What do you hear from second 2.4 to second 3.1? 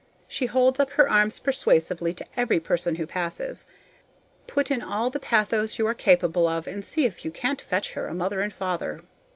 person who